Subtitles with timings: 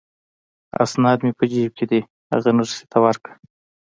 [0.83, 2.01] اسناد مې په جیب کې دي،
[2.31, 3.33] هغه نرسې ته ورکړه.